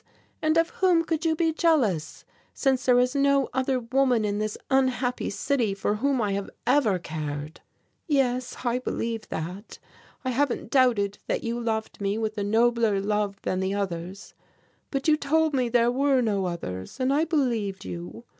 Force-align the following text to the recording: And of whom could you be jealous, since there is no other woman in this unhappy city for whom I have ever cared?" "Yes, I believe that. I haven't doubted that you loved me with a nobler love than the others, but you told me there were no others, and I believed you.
And 0.41 0.57
of 0.57 0.71
whom 0.71 1.03
could 1.03 1.25
you 1.25 1.35
be 1.35 1.53
jealous, 1.53 2.25
since 2.55 2.87
there 2.87 2.99
is 2.99 3.13
no 3.13 3.49
other 3.53 3.79
woman 3.79 4.25
in 4.25 4.39
this 4.39 4.57
unhappy 4.71 5.29
city 5.29 5.75
for 5.75 5.97
whom 5.97 6.19
I 6.19 6.31
have 6.31 6.49
ever 6.65 6.97
cared?" 6.97 7.61
"Yes, 8.07 8.55
I 8.63 8.79
believe 8.79 9.29
that. 9.29 9.77
I 10.25 10.31
haven't 10.31 10.71
doubted 10.71 11.19
that 11.27 11.43
you 11.43 11.59
loved 11.59 12.01
me 12.01 12.17
with 12.17 12.35
a 12.39 12.43
nobler 12.43 12.99
love 12.99 13.39
than 13.43 13.59
the 13.59 13.75
others, 13.75 14.33
but 14.89 15.07
you 15.07 15.15
told 15.17 15.53
me 15.53 15.69
there 15.69 15.91
were 15.91 16.19
no 16.19 16.47
others, 16.47 16.99
and 16.99 17.13
I 17.13 17.23
believed 17.23 17.85
you. 17.85 18.23